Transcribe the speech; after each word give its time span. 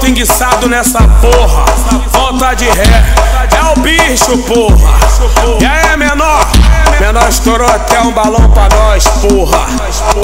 volta 0.00 0.08
enguiçado 0.08 0.68
nessa 0.68 0.98
porra. 1.20 1.64
Volta 2.10 2.54
de 2.54 2.64
ré, 2.64 3.04
é 3.54 3.72
o 3.72 3.80
bicho, 3.80 4.38
porra. 4.38 4.98
E 5.60 5.66
aí, 5.66 5.96
menor? 5.96 6.46
Menor 6.98 7.28
estourou 7.28 7.68
até 7.68 8.00
um 8.00 8.12
balão 8.12 8.50
pra 8.50 8.68
nós, 8.74 9.06
porra. 9.06 9.66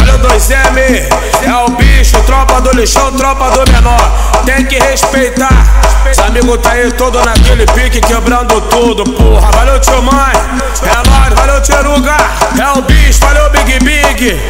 Olha 0.00 0.14
o 0.14 0.18
2M, 0.20 1.12
é 1.42 1.56
o 1.66 1.70
bicho, 1.70 2.16
tropa 2.22 2.60
do 2.60 2.70
lixão, 2.76 3.10
tropa 3.12 3.50
do 3.50 3.72
menor. 3.72 4.10
Tem 4.44 4.64
que 4.64 4.78
respeitar. 4.78 5.66
Os 6.10 6.18
amigos 6.18 6.60
tá 6.60 6.72
aí 6.72 6.92
todo 6.92 7.18
naquele 7.24 7.66
pique, 7.66 8.00
quebrando 8.00 8.60
tudo, 8.62 9.04
porra. 9.04 9.50
Valeu, 9.52 9.80
tio 9.80 10.02
mãe, 10.02 10.34
é 10.82 11.08
nóis, 11.08 11.34
valeu, 11.34 11.60
tio 11.62 11.74
É 11.74 12.78
o 12.78 12.82
bicho, 12.82 13.20
valeu, 13.20 13.50
Big 13.50 13.78
Big. 13.80 14.40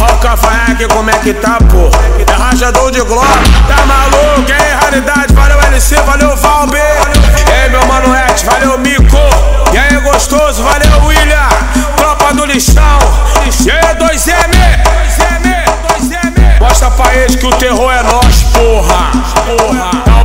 Olha 0.00 0.14
o 0.14 0.18
cavanhaque, 0.18 0.86
como 0.88 1.08
é 1.08 1.18
que 1.18 1.32
tá, 1.32 1.58
porra? 1.70 2.16
É 2.26 2.32
rajador 2.32 2.90
de 2.90 3.00
glória, 3.00 3.42
tá 3.66 3.86
maluco, 3.86 4.05
raridade. 4.96 5.34
Valeu, 5.34 5.60
LC, 5.60 5.96
valeu, 6.02 6.36
Valber. 6.36 6.80
Ei, 7.62 7.68
meu 7.70 7.86
mano, 7.86 8.14
Et, 8.14 8.44
valeu, 8.44 8.78
Mico. 8.78 9.16
E 9.72 9.78
aí, 9.78 9.96
gostoso, 10.00 10.62
valeu, 10.62 11.06
William. 11.06 11.48
Tropa 11.96 12.32
do 12.34 12.44
lixão, 12.44 12.98
e 13.64 13.70
aí, 13.70 13.94
2M. 13.94 14.56
Mostra 16.60 16.90
pra 16.90 17.14
eles 17.14 17.36
que 17.36 17.46
o 17.46 17.50
terror 17.50 17.92
é 17.92 18.02
nós, 18.02 18.42
porra. 18.52 19.10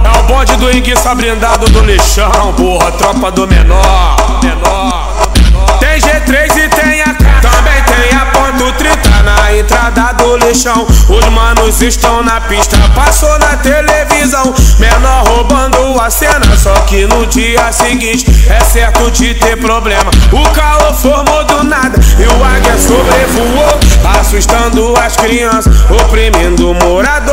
É 0.03 0.19
o 0.19 0.23
bonde 0.23 0.55
do 0.55 0.71
enguiça 0.71 1.13
brindado 1.15 1.67
do 1.69 1.81
lixão, 1.81 2.53
porra. 2.57 2.91
Tropa 2.93 3.31
do 3.31 3.47
menor. 3.47 4.15
menor. 4.43 5.31
Tem 5.79 5.99
G3 5.99 6.57
e 6.57 6.69
tem 6.69 7.01
a 7.01 7.13
K. 7.13 7.41
Também 7.41 7.83
tem 7.83 8.17
a 8.17 8.25
ponto 8.27 8.71
30 8.73 9.10
na 9.23 9.55
entrada 9.55 10.13
do 10.13 10.37
lixão. 10.37 10.85
Os 10.85 11.25
manos 11.29 11.81
estão 11.81 12.23
na 12.23 12.41
pista, 12.41 12.77
passou 12.95 13.37
na 13.39 13.57
televisão. 13.57 14.53
Menor 14.79 15.27
roubando 15.27 15.99
a 15.99 16.09
cena, 16.09 16.57
só 16.57 16.73
que 16.81 17.05
no 17.05 17.25
dia 17.27 17.71
seguinte 17.71 18.25
é 18.49 18.59
certo 18.63 19.09
de 19.11 19.33
ter 19.35 19.57
problema. 19.57 20.11
O 20.31 20.49
calor 20.53 20.93
formou 20.93 21.43
do 21.45 21.63
nada 21.63 21.99
e 22.17 22.25
o 22.25 22.43
águia 22.43 22.77
sobrevoou, 22.77 23.79
assustando 24.19 24.93
as 24.99 25.15
crianças, 25.15 25.73
oprimindo 25.89 26.71
o 26.71 26.73
morador. 26.75 27.30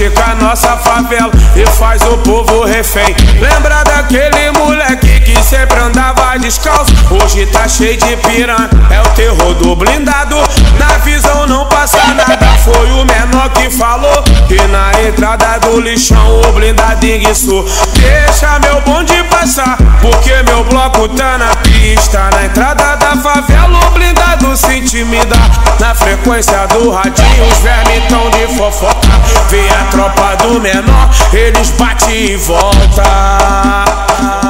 Critica 0.00 0.34
nossa 0.36 0.78
favela 0.78 1.30
e 1.54 1.66
faz 1.72 2.00
o 2.00 2.16
povo 2.18 2.64
refém. 2.64 3.14
Lembra 3.38 3.84
daquele 3.84 4.50
moleque 4.52 5.20
que 5.20 5.42
sempre 5.42 5.78
andava 5.78 6.38
descalço? 6.38 6.90
Hoje 7.10 7.44
tá 7.44 7.68
cheio 7.68 7.98
de 7.98 8.16
piranha, 8.16 8.70
é 8.90 8.98
o 8.98 9.10
terror 9.10 9.52
do 9.56 9.76
blindado. 9.76 10.36
Na 10.78 10.96
visão 11.04 11.46
não 11.46 11.66
passa 11.66 11.98
nada, 12.14 12.49
foi 12.64 12.90
o 12.92 13.04
menor 13.04 13.48
que 13.50 13.70
falou. 13.70 14.24
E 14.48 14.60
na 14.68 14.92
entrada 15.08 15.58
do 15.60 15.80
lixão 15.80 16.40
o 16.40 16.52
blindado 16.52 17.04
enguiçou. 17.06 17.64
Deixa 17.94 18.58
meu 18.60 18.80
bonde 18.82 19.22
passar, 19.24 19.76
porque 20.00 20.42
meu 20.44 20.64
bloco 20.64 21.08
tá 21.08 21.38
na 21.38 21.54
pista. 21.56 22.30
Na 22.32 22.44
entrada 22.44 22.96
da 22.96 23.16
favela 23.16 23.86
o 23.86 23.90
blindado 23.90 24.56
se 24.56 24.78
intimida. 24.78 25.36
Na 25.78 25.94
frequência 25.94 26.66
do 26.68 26.90
radinho 26.90 27.46
os 27.46 27.58
vermes 27.58 28.04
tão 28.08 28.30
de 28.30 28.46
fofoca. 28.56 29.08
Vem 29.48 29.68
a 29.70 29.84
tropa 29.90 30.36
do 30.36 30.60
menor, 30.60 31.10
eles 31.32 31.70
bate 31.70 32.10
e 32.10 32.36
volta. 32.36 33.02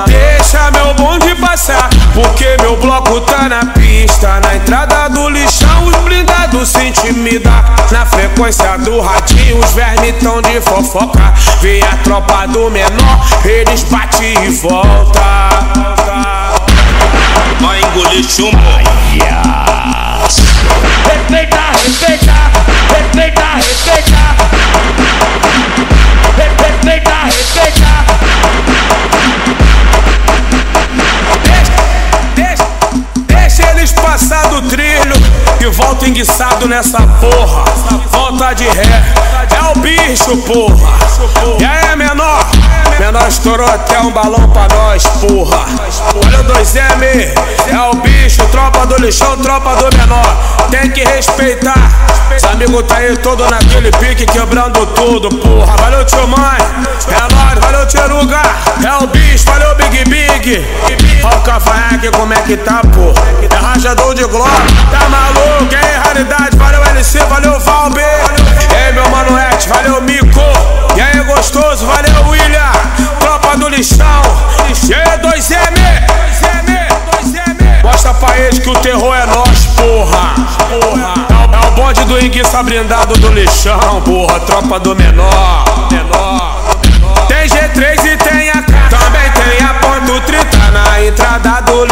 Deixa 0.07 0.71
meu 0.73 0.95
bonde 0.95 1.35
passar, 1.37 1.89
porque 2.13 2.57
meu 2.61 2.77
bloco 2.77 3.21
tá 3.21 3.49
na 3.49 3.67
pista. 3.67 4.41
Na 4.41 4.57
entrada 4.57 4.90
se 6.65 6.85
intimida. 6.85 7.51
Na 7.91 8.07
frequência 8.07 8.77
do 8.79 9.01
radinho, 9.01 9.59
os 9.59 9.73
vermes 9.73 10.15
tão 10.23 10.41
de 10.43 10.61
fofoca. 10.61 11.33
Vem 11.61 11.83
a 11.83 11.97
tropa 12.05 12.47
do 12.47 12.71
menor, 12.71 13.21
eles 13.45 13.85
bate 13.85 14.25
e 14.25 14.51
volta. 14.51 15.21
Vai 17.61 17.81
engolir 17.83 18.25
chumbo. 18.29 18.59
Respeita, 21.05 21.61
respeita, 21.73 22.30
e 35.61 35.67
volta 35.71 36.09
enguiçado 36.09 36.67
nessa 36.67 36.99
porra. 36.99 37.65
Volta 38.11 38.55
de 38.55 38.65
ré, 38.65 39.05
é 39.57 39.71
o 39.71 39.79
bicho, 39.81 40.37
porra. 40.39 40.99
E 41.59 41.65
aí, 41.65 41.97
menor? 41.97 42.47
Menor 42.99 43.29
estourou 43.29 43.67
até 43.67 44.01
um 44.01 44.11
balão 44.11 44.49
pra 44.51 44.69
nós, 44.75 45.07
porra. 45.07 45.65
Olha 46.25 46.41
o 46.41 46.45
2M, 46.45 47.35
é 47.69 47.91
o 47.91 47.95
bicho, 47.97 48.43
tropa 48.47 48.87
do 48.87 48.97
lixão, 48.97 49.37
tropa 49.39 49.77
do 49.77 49.97
menor. 49.97 50.37
Tem 50.71 50.91
que 50.91 51.05
respeitar. 51.05 51.91
Os 52.35 52.45
amigos 52.45 52.85
tá 52.87 52.97
aí 52.97 53.17
todo 53.19 53.49
naquele 53.49 53.91
pique, 53.93 54.25
quebrando 54.27 54.87
tudo, 54.87 55.29
porra. 55.29 55.77
Valeu, 55.77 56.05
tio 56.05 56.27
mãe, 56.29 56.59
é 57.09 57.35
nóis, 57.35 57.59
valeu, 57.59 57.87
tio 57.87 58.01
É 58.01 59.05
o 59.05 59.07
bicho, 59.09 59.45
valeu, 59.47 59.75
Big 59.77 60.05
Big. 60.09 60.67
Cavanhaque, 61.91 62.11
como 62.17 62.33
é 62.33 62.37
que 62.43 62.57
tá, 62.59 62.81
porra? 62.95 63.21
É 63.51 63.57
rajador 63.57 64.15
de 64.15 64.25
glória, 64.25 64.53
tá 64.93 65.09
maluco, 65.09 65.75
é 65.75 65.97
raridade. 66.09 66.57
Valeu, 66.57 66.83
LC, 66.85 67.19
valeu, 67.25 67.59
Valber. 67.59 68.05
Ei, 68.87 68.93
meu 68.93 69.09
mano, 69.11 69.31
valeu, 69.69 70.01
Mico. 70.03 70.41
E 70.97 71.01
aí, 71.01 71.21
gostoso, 71.25 71.87
valeu, 71.87 72.29
William. 72.29 72.71
Tropa 73.19 73.57
do 73.57 73.69
lixão, 73.69 74.23
e 74.89 74.95
aí, 74.95 75.19
2M. 75.19 75.81
Mostra 77.83 78.15
pra 78.15 78.39
eles 78.39 78.59
que 78.61 78.69
o 78.71 78.75
terror 78.77 79.15
é 79.15 79.27
nós, 79.27 79.67
porra. 79.77 80.35
O- 80.71 81.01
É 81.53 81.67
o 81.67 81.71
bonde 81.73 82.05
do 82.05 82.19
enguiça 82.21 82.63
brindado 82.63 83.15
do 83.19 83.29
lixão, 83.33 84.01
porra. 84.05 84.39
Tropa 84.41 84.79
do 84.79 84.95
menor. 84.95 85.65
menor. 85.91 86.40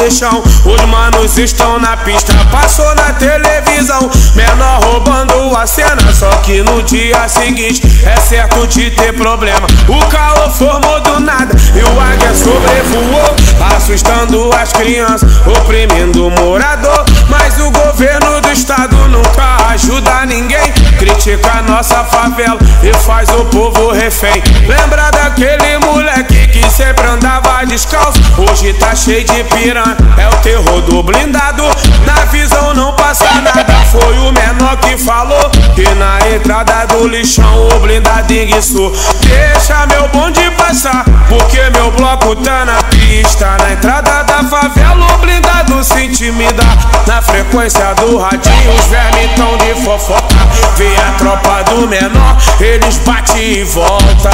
Lixão. 0.09 0.43
Os 0.65 0.85
manos 0.87 1.37
estão 1.37 1.79
na 1.79 1.97
pista, 1.99 2.33
passou 2.51 2.95
na 2.95 3.13
televisão. 3.13 4.11
Menor 4.35 4.81
roubando 4.83 5.55
a 5.57 5.67
cena, 5.67 6.13
só 6.13 6.31
que 6.39 6.63
no 6.63 6.83
dia 6.83 7.29
seguinte 7.29 7.83
é 8.07 8.17
certo 8.17 8.67
de 8.67 8.91
ter 8.91 9.13
problema. 9.13 9.67
O 9.87 10.07
calor 10.07 10.51
formou 10.51 11.01
do 11.01 11.21
nada 11.21 11.55
e 11.75 11.83
o 11.83 12.01
águia 12.01 12.35
sobrevoou, 12.35 13.37
assustando 13.77 14.51
as 14.57 14.73
crianças, 14.73 15.31
oprimindo 15.47 16.27
o 16.27 16.31
morador. 16.31 17.05
Mas 17.29 17.59
o 17.61 17.71
governo 17.71 18.41
do 18.41 18.51
estado 18.51 18.97
nunca 19.09 19.69
ajuda 19.69 20.25
ninguém. 20.25 20.73
Critica 20.99 21.63
nossa 21.63 22.03
favela 22.05 22.59
e 22.83 22.93
faz 23.05 23.29
o 23.29 23.45
povo 23.47 23.93
refém. 23.93 24.43
Lembra 24.67 25.11
daquele 25.11 25.79
moleque 25.79 26.48
que 26.48 26.48
sempre 26.79 27.09
andava 27.09 27.67
descalço? 27.67 28.21
Hoje 28.39 28.73
tá 28.75 28.95
cheio 28.95 29.25
de 29.25 29.43
piranha, 29.43 29.97
é 30.17 30.29
o 30.29 30.37
terror 30.43 30.81
do 30.83 31.03
blindado. 31.03 31.65
Na 32.07 32.25
visão 32.27 32.73
não 32.73 32.93
passa 32.95 33.29
nada, 33.41 33.75
foi 33.91 34.17
o 34.19 34.31
menor 34.31 34.77
que 34.77 34.97
falou. 34.97 35.51
E 35.77 35.95
na 35.97 36.21
entrada 36.33 36.87
do 36.87 37.09
lixão 37.09 37.69
o 37.69 37.81
blindado 37.81 38.33
enguiçou. 38.33 38.93
Deixa 39.23 39.87
meu 39.87 40.07
bonde 40.11 40.49
passar, 40.53 41.05
porque 41.29 41.59
meu 41.71 41.91
bloco 41.91 42.37
tá 42.37 42.65
na 42.65 42.81
pista. 42.85 43.57
Na 43.59 43.73
entrada 43.73 44.23
da 44.23 44.45
favela 44.45 45.15
o 45.15 45.19
blindado 45.19 45.83
se 45.83 46.05
intimida. 46.05 46.63
Na 47.09 47.21
frequência 47.21 47.93
do 47.95 48.19
radinho 48.19 48.73
os 48.73 48.87
vermes 48.87 49.33
tão 49.35 49.57
de 49.57 49.75
fofoca. 49.83 50.37
Vem 50.77 50.97
a 50.97 51.13
tropa 51.19 51.65
do 51.65 51.89
menor, 51.89 52.37
eles 52.61 52.99
bate 52.99 53.37
e 53.37 53.65
volta. 53.65 54.31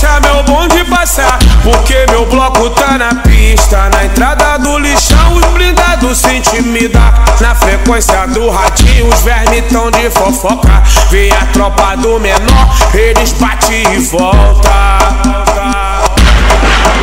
Meu 0.00 0.42
bonde 0.44 0.82
passar, 0.84 1.38
porque 1.62 2.06
meu 2.10 2.24
bloco 2.24 2.70
tá 2.70 2.96
na 2.96 3.14
pista. 3.16 3.90
Na 3.90 4.06
entrada 4.06 4.58
do 4.58 4.78
lixão, 4.78 5.34
os 5.34 5.44
blindados 5.52 6.16
se 6.16 6.36
intimida. 6.36 7.00
Na 7.38 7.54
frequência 7.54 8.26
do 8.28 8.48
radinho, 8.48 9.08
os 9.08 9.20
vermes 9.20 9.64
tão 9.70 9.90
de 9.90 10.08
fofoca. 10.08 10.82
Vem 11.10 11.30
a 11.30 11.44
tropa 11.52 11.96
do 11.96 12.18
menor, 12.18 12.74
eles 12.94 13.34
bate 13.34 13.74
e 13.74 13.98
volta. 13.98 14.70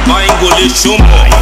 Vai 0.08 0.26
engolir 0.26 0.76
chumbo. 0.76 1.37